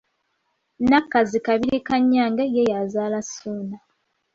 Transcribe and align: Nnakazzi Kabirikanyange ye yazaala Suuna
Nnakazzi 0.81 1.37
Kabirikanyange 1.45 2.43
ye 2.55 2.63
yazaala 2.71 3.19
Suuna 3.31 3.77